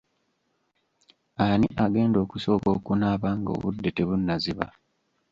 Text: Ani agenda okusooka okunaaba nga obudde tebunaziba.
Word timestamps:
Ani 1.45 1.67
agenda 1.85 2.17
okusooka 2.25 2.67
okunaaba 2.77 3.29
nga 3.39 3.49
obudde 3.57 3.89
tebunaziba. 3.97 4.67